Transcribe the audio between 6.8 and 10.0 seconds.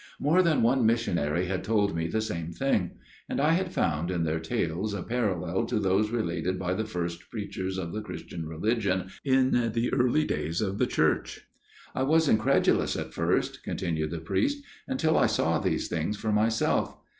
first preachers of the Christian religion in the